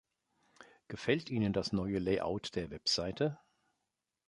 Gefällt 0.87 1.29
Ihnen 1.29 1.53
das 1.53 1.73
neue 1.73 1.99
Layout 1.99 2.55
der 2.55 2.71
Webseite? 2.71 3.37